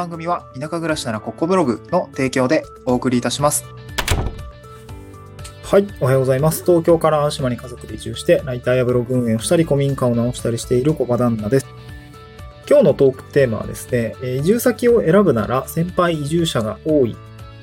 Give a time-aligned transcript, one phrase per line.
[0.00, 3.66] 番組は田舎暮らしならここブログの提供でお送りいたします。
[5.62, 6.64] はい、おはようございます。
[6.64, 11.66] 東京から淡島に家族で移住して、ライターやブログ運営をしたり、古民家を直したりしている小場旦那です。
[12.66, 17.14] 今日のトークテーマはですね、移住先を選ぶなら先輩移住者が多い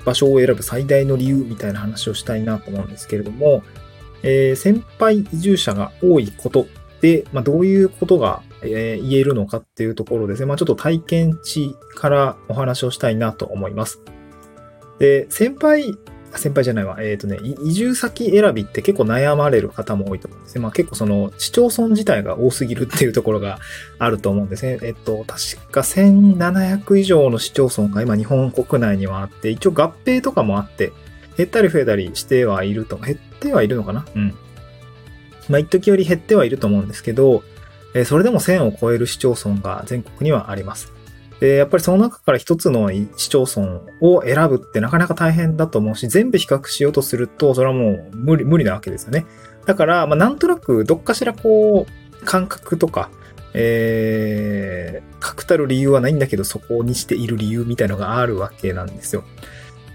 [0.06, 3.64] 場所を選ぶ最大の理由みたいな話をしたいなと思うんですけれども、
[4.22, 6.68] えー、先輩移住者が多いこと
[7.02, 10.46] で、まあ、どういうことが、えー、言えるのかっていうところですね。
[10.46, 14.02] まあ、ちょっと体験値からお話をしたいなと思います。
[15.00, 15.98] で、先輩
[16.36, 16.98] 先輩じゃないわ。
[17.00, 20.62] えっ、ー、とね、移住先選びって結構悩まれる方も多いと思うんですね。
[20.62, 23.60] まあ結構その市町村自体が多すぎるっていうところが
[23.98, 24.78] あると思うんですね。
[24.82, 30.92] えっと、確か1700以上の市町村が今日本国内にはあって、一応合併とかもあって、
[31.38, 34.06] 減ったり増えたりしてはいると、減ってはいるのかな？
[34.14, 34.36] うん。
[35.50, 37.42] まあ一時より減ってはいると思うんですけど、
[37.98, 40.94] えそれでも1000を超える市町村が全国にはあります。
[41.40, 49.26] で、やっぱりその中から一つの市町村を選ぶってなかなか大変だと思うし、全部比較しようとすると、それはもう無理、無理なわけですよね。
[49.66, 53.10] だから、まあ、なんとなくどっかしらこう、感覚とか、
[53.54, 59.24] えー、確たる理由はないんだけど、そこにしている理由みたいのがあるわけなんですよ。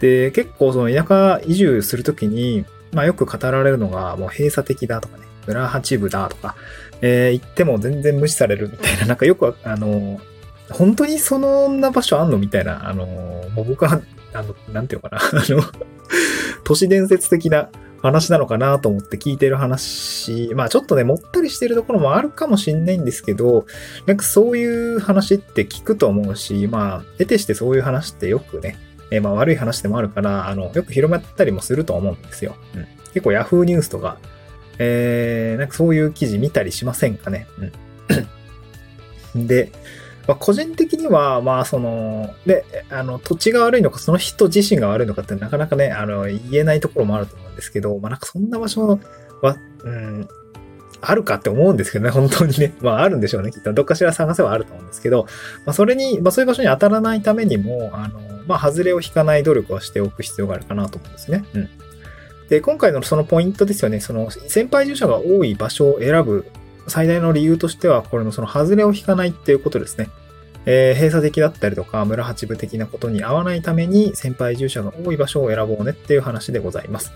[0.00, 6.56] で、結構その田舎移住するときに、まあよく語られるのが、もう閉鎖的だとかね、村八部だとか、
[7.00, 10.20] えー、行っても全然無視されるみたいな、なんかよくあの、
[10.70, 14.00] 本当にそんな場所あんのみたいな、あの、もう僕は、
[14.32, 15.62] あの、なんていうのかな、 あの、
[16.64, 17.68] 都市伝説的な
[18.02, 23.66] 話なのかなと思って聞いてる話、まあちょっとね、もったりしてるところもあるかもしんないんですけど、
[24.06, 28.76] なんかそういう話って聞くと思うし、まあ、得てしてそういう話ってよくね、
[29.10, 32.56] えー、まあ悪い話でもあるから、あの、よく広まったりもすると思うんですよ。
[32.74, 32.86] うん。
[33.12, 34.18] 結構 Yahoo ニュースとか、
[34.78, 37.46] えー、なんかそういう記事見たりしませんかね？
[39.34, 39.46] うん。
[39.46, 39.72] で、
[40.26, 49.00] まあ、個人的には、まあ、その、で、あの、土地が悪いのか、その人自身が悪いのかってなかなかね、あの、言えないところもあると思うんですけど、まあ、なんかそんな場所
[49.42, 50.28] は、うん、
[51.00, 52.72] あるかって思うんですけどね、本当にね。
[52.80, 53.50] まあ、あるんでしょうね。
[53.50, 55.26] きっと、どっかしら探せばあると思うんですけど、
[55.66, 61.44] まあ、それに、まあ、そういう場所に当たらないためにも、あの、まあ、外れを引かない努力はしておく必要があるかなと思うんですね。
[61.54, 61.68] うん。
[62.48, 64.00] で、今回のそのポイントですよね。
[64.00, 66.46] その、先輩住者が多い場所を選ぶ
[66.86, 70.08] 最大の理由としては、これのその外れを引かないっていうことですね。
[70.64, 77.12] えー、閉鎖的だったりとか、村八部的なことに合わないために、先輩移住者が多い場所を選ぼうねっていう話でございます。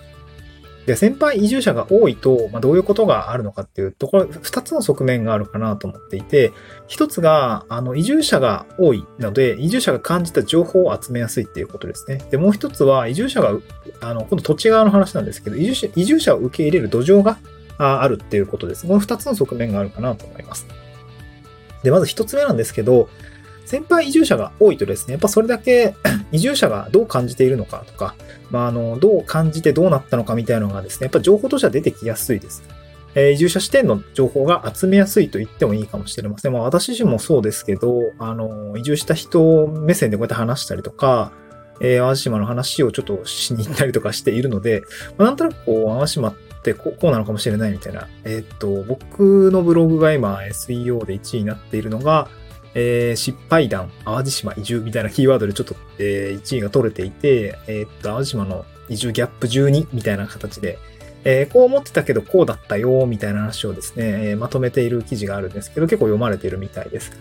[0.87, 6.53] で、先輩移住者が多いと、まあ、どういうことがあるのかっていうと、これ二つの側面があるかなと思っていて、
[6.87, 12.23] 一つが、あの、移住者が多いので、移住者が感じた情報を集めやすいっていうことですね。
[12.31, 13.59] で、もう一つは、移住者が、
[14.01, 17.39] あの、今度土地側の話なんですけど、移住者移住者を受け入れる土壌が
[17.79, 18.87] あるっていうことです。
[18.87, 20.67] この二つの側面があるかなと思います。
[21.83, 23.09] で、まず一つ目なんですけど、
[23.67, 25.95] 先輩移住者が多いとですね、やっぱそれだけ
[26.33, 28.15] 移住者がどう感じているのかとか、
[28.51, 32.63] まあ、あの、どう感じてどうなったのかみたいなのがですね、やっぱ情報としては出てきやすいです。
[33.17, 36.53] え、移住者視点の情報が集めやすいと言ってもいいかもしれません。
[36.53, 41.33] まあ、私自身もそうですけど、あの、移住した人目線でこうやって話したりとか、
[41.81, 44.83] えー、淡島の話をちょっとしに行ったりとかしているので、
[45.17, 48.07] まあ、なんとなくこう、淡島ってこうこうなのかもしれないみたいな。
[48.25, 52.29] えー、っと、僕のブログが今 SEO で1位になっているのが、
[52.79, 60.79] えー、失敗談、淡路島移住みたいなキーワードでちょっと、えー、1位が取れていて、えー、っと、淡路島の移住ギャップ12みたいな形で、
[61.25, 67.13] えー、こう思ってたけどこうだったよ、みたいな話をですね、えー、まとめている記事があるんですけど、結構読まれているみたいです。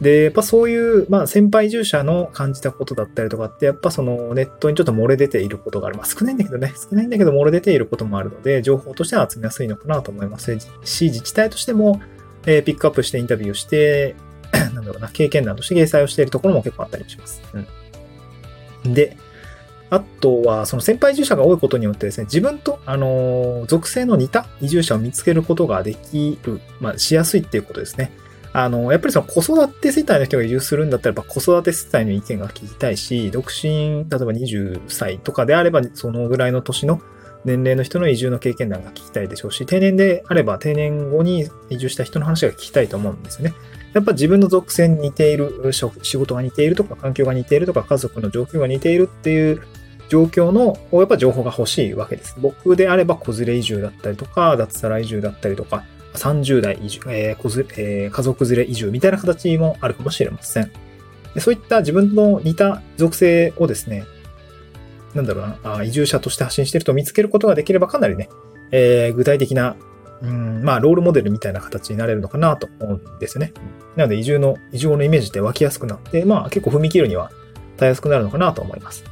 [0.00, 5.96] で、やっぱそういう、まあ先輩移住者の感じたことだったりとかって、やっぱそのネットにちょっと漏れ出ていることがある。
[5.96, 12.00] まあ少ないんだけどね、少ないんだけど漏れ出ていることもあるので、情報としては集めやすいのかなと思いますし、自治体としても、
[12.46, 14.14] えー、ピックアップしてインタビューして、
[14.74, 17.42] なんだろうな、経験談として掲載をしているところも結構あったりします。
[18.84, 18.94] うん。
[18.94, 19.16] で、
[19.90, 28.10] あとは、その先輩移住者が多いことによってですね、自分と、あの、属性の似た移住者を見つけることができる、まあ、しやすいっていうことですね。
[28.52, 37.00] あの、やっぱりその子育て世帯の人が移住するんだったら、やっぱ子育て世帯の意見が聞きたいし、独身、例えば20歳とかであれば、そのぐらいの年の
[37.44, 43.54] 年齢の人の移住の経験談が聞きたいでしょうし、定年であれば定年後に移住した人の話が聞きたいと思うんですよね。
[43.94, 49.62] やっぱ自分の属性に似ている、仕事が似ているとか、環境が似ているとか、家族の状況が似ているっていう
[50.08, 52.36] 状況の、やっぱ情報が欲しいわけです。
[52.38, 60.70] 僕であれば、子連れ移住だったりとか、脱サラ移住だったりとか、30代移住、えーえー、家族連れ移住みたいな形もあるかもしれません。
[61.38, 64.04] そういった自分の似た属性をですね、
[65.14, 68.28] なんだろうな、移住者として発信していると見つけることができればかなりね、
[68.70, 69.76] えー、具体的な
[70.22, 73.52] うん、まあ、ロールモデルみたいな形になれるのかなと思うんですね。
[73.96, 77.30] なので、移住の、移住のイメージって湧きやすくなって、まあ、結構踏み切るには
[77.76, 79.04] たやすくなるのかなと思います。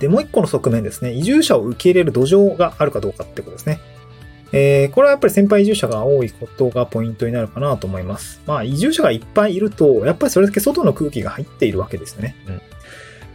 [0.00, 3.80] で、もう一個の側面ですね、移住者を受け入れる土壌があるかどうかってことですね。
[4.52, 8.40] えー、これはやっぱり先輩移住者が多いことがポイントになるかなと思います。
[8.46, 12.36] まあ、移住者がいっぱいいると、やっぱりそれだけ外の空気が入っているわけですよね。
[12.46, 12.62] うん。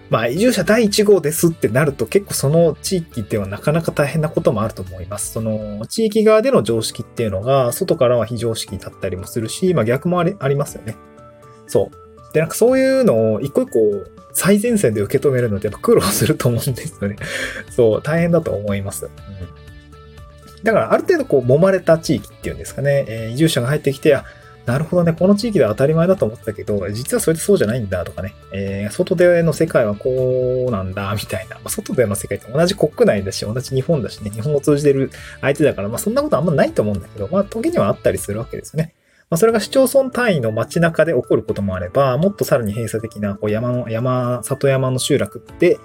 [0.09, 5.33] まあ、移住者第1号ですってなると結構その地域ではなかなか大変なこともあると思います。
[5.33, 10.95] その地域側での常識っていうのが外からは非常識だったりもするし、まあ逆もありありますよね。
[11.67, 12.33] そう。
[12.33, 13.79] で、なんかそういうのを一個一個
[14.33, 17.15] 最前線で受け止めるのってやっぱ苦労すると思うんですよね。
[17.69, 19.05] そう、大変だと思います。
[19.05, 19.69] うん
[20.63, 24.25] だからある程度こう揉まれた地域っていうんですかね、えー、移住者が入ってきて、あ、
[24.69, 31.57] なるほどね、この地域では当たり前だと思ってたけど、実はそれってそうじゃないんだとかね、えー、外での世界はこうなんだ、みたいな。
[31.67, 35.09] 外での世界って同じ国内だし、同じ日本だしね、日本を通じてる
[35.41, 38.93] 相手だから、まあそんなことあんまないと思うんだけど、まあ時にはあったりするわけですよね。
[39.31, 45.79] まあそれが市町村単位の街中で起こることもあれば、もっとさらに閉鎖的なこう山の、山、里山の集落って、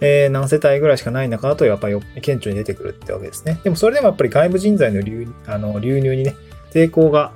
[0.00, 3.58] えー、何世帯ぐらいしかない中だと、やっぱり顕著に出てくるってわけですね。
[3.64, 6.36] でもそれでもやっぱり外部人材の流あの流入にね、
[6.72, 7.32] 抵抗が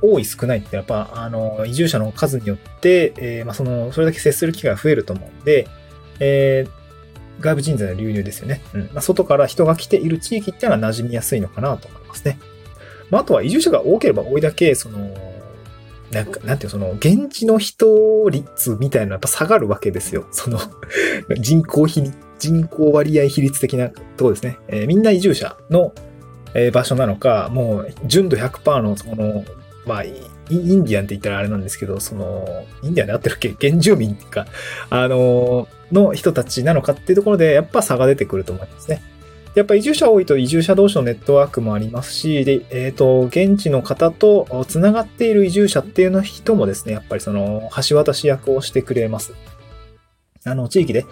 [0.00, 5.66] 多い少ないってやっぱ、あの、移住者の数によって、えー、まあ、その、それだけ接する機会が増えると思うんで、
[6.20, 8.62] えー、外部人材の流入ですよね。
[8.74, 8.80] うん。
[8.92, 12.38] まあ、外から人が来ている地域っていうのは馴染みやすいのかなと思いますね。
[13.10, 15.14] まあ、あとは移住者が多ければ多いだけ、その、
[16.12, 20.26] なんか、なんていうその、現地の人率みたいなのやっぱ下がるわけですよ。
[20.30, 20.58] その
[21.38, 24.58] 人口比、人口割合比率的なとこですね。
[24.68, 25.92] えー、みんな移住者の
[26.56, 29.44] え場所なのか、もう純度100%のその、
[29.84, 30.10] まあ、イ
[30.50, 33.54] ンディアンって言ったらあれなんですけど、その、インディアンで合ってるっけ？
[33.68, 34.46] 原住民っていうか、
[34.90, 39.02] あの、の人たちなのかっていうところで、やっぱ差が出てくると思いますね。
[39.54, 49.32] やっぱ移住者多いと移住者同士のネットワークもありますし、で、えっ、ー、と、現地の方と繋がっている移住者っていうの人もですね、やっぱりその、橋渡し役をしてくれます。
[50.44, 51.06] あの、地域で、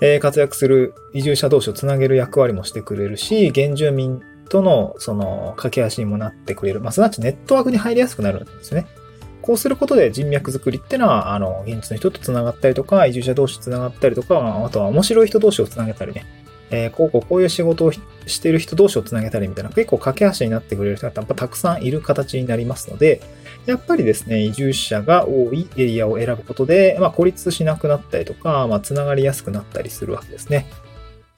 [0.00, 6.80] え活躍する移住者同士をつなげる役割もしてくれるし、原住民との、その、架け橋にもなってくれる。
[6.80, 8.86] まあ、すなわちネットワークに入りやすくなるんですね。
[9.42, 16.26] こうすることで人脈作りってのは、あの、現地の人と繋がったりとか、移住者同士繋がったりとか、あとは面白い人同士を繋げたりね。
[16.70, 23.20] えー、こうこうこういう仕事をしてる人同士を繋げたりみたいな、結構架け橋になってくれる人がやっぱたくさんいる形になりますので、
[23.66, 30.66] やっぱりですね、移住者が多いエリアを選ぶことで、まあ、孤立しなくなったりとか、まあ、繋がりやすくなったりするわけですね。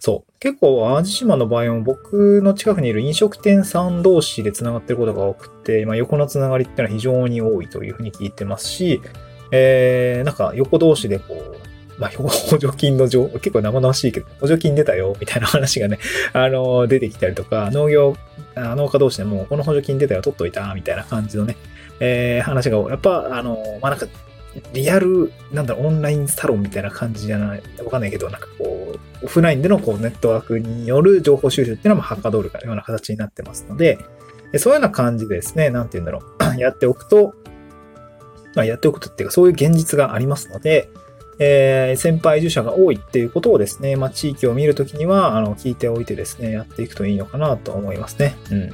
[0.05, 0.33] そう。
[0.41, 9.01] 結構、淡路島の場合も僕の近くにいる飲食店さん同士で繋がってることが多くて、まあ、横の繋がりっていうのは非常に多いというふうに聞いてますし、
[9.53, 16.01] えー、なんか横同士でこう、まあ、 補助金の情報、結構生々しいけど、補助金出たよ、みたいな話がね、
[16.35, 18.17] あの、出てきたりとか、農業、
[18.57, 21.57] 農家同士でも、この補助金出たよ、取っといた、みたいな感じのね、
[22.01, 24.09] えー、話が、やっぱ、あの、まあ、なんか、
[24.73, 28.72] リアル、なんだろう、オンラインサロンみたいな感じじゃない、わかんないけど、なんかこう、
[29.25, 33.99] オフラインでのこうネットワークによる情報収集っていうのもはかどるような形になってますので、
[34.59, 36.23] そういうような感じでですね、なんて言うんだろ
[36.57, 37.35] う、 やっておくと、
[38.55, 40.91] まあ、やっておくとっていうか、そういう現実がありますので、
[41.39, 48.37] えー、先輩移住者が多いっていうことをですね、まあ、地域を見るときには、あの、聞いておいてですね、やっていくといいのかなと思いますね。
[48.51, 48.71] うん。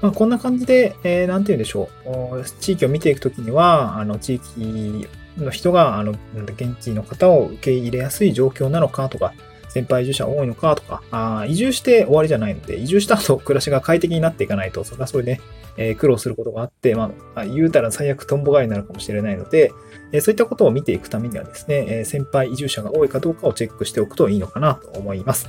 [0.00, 2.44] まあ、こんな感じで、えー、なんて言うんでしょう。
[2.60, 9.34] 地域を見ていくときには、あの、地域の人が、あの、現地の方を受け入れやすい状況なのかとか、
[9.70, 15.40] 先輩移住者多いのかとか、あ移住して終わりじゃないので、移住した後暮らしが快適になっていかないと、それはそれで、ね、
[15.76, 19.72] えー、苦労することがあって、まあ、言うたら最悪トンボ狩りになるかもしれないので、
[20.12, 25.46] えー、そういったことを見ていくためにはですね、えー、先輩移住者が多いかどうかをチェックしておくといいのかなと思います。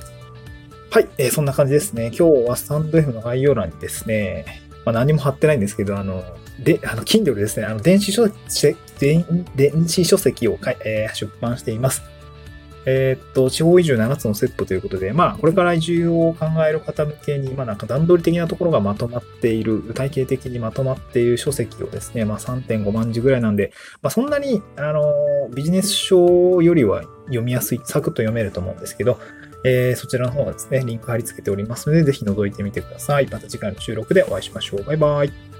[0.90, 2.12] はい、えー、そんな感じですね。
[2.16, 6.22] 今日はスタンド F の概要欄にですね、まあ、何も貼ってないんですけど、あの、
[6.62, 12.02] で、あの、Kindle ですね、あの、電子書籍、電子書籍を、えー、出版しています。
[12.84, 23.72] えー、っと、地方移住7つのセットということで、まあ、これから移住を考える方向けに、まあ、なんか段取り的なところがまとまっている、体系的にまとまっている書籍をですね、まあ、3.5万字ぐらいなんで、
[24.02, 29.18] まあ、そんなに、あの、ビジネス書よりは読みやすい、サクッと読めると思うんですけど、
[29.64, 33.28] えー、そちらの方はですね、リンク貼り付けておりますので、ぜひ覗いてみてください。
[33.30, 34.84] また次回の収録でお会いしましょう。
[34.84, 35.51] バイバイ。